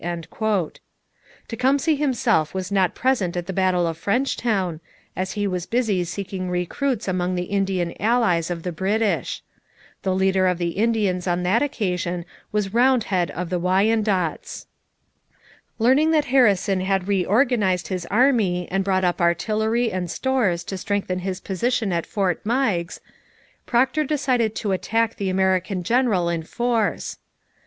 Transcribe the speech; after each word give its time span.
Tecumseh 1.47 1.93
himself 1.93 2.55
was 2.55 2.71
not 2.71 2.95
present 2.95 3.37
at 3.37 3.45
the 3.45 3.53
battle 3.53 3.85
of 3.85 3.99
Frenchtown, 3.99 4.79
as 5.15 5.33
he 5.33 5.45
was 5.45 5.67
busy 5.67 6.03
seeking 6.05 6.49
recruits 6.49 7.07
among 7.07 7.35
the 7.35 7.43
Indian 7.43 7.93
allies 8.01 8.49
of 8.49 8.63
the 8.63 8.71
British. 8.71 9.43
The 10.01 10.15
leader 10.15 10.47
of 10.47 10.57
the 10.57 10.69
Indians 10.69 11.27
on 11.27 11.43
that 11.43 11.61
occasion 11.61 12.25
was 12.51 12.73
Roundhead 12.73 13.29
of 13.29 13.51
the 13.51 13.59
Wyandots. 13.59 14.65
Learning 15.77 16.09
that 16.09 16.25
Harrison 16.33 16.81
had 16.81 17.07
reorganized 17.07 17.89
his 17.89 18.07
army 18.07 18.67
and 18.71 18.83
brought 18.83 19.03
up 19.03 19.21
artillery 19.21 19.91
and 19.91 20.09
stores 20.09 20.63
to 20.63 20.79
strengthen 20.79 21.19
his 21.19 21.39
position 21.39 21.93
at 21.93 22.07
Fort 22.07 22.43
Meigs, 22.43 23.01
Procter 23.67 24.03
decided 24.03 24.55
to 24.55 24.71
attack 24.71 25.17
the 25.17 25.29
American 25.29 25.83
general 25.83 26.27
in 26.27 26.41
force. 26.41 27.19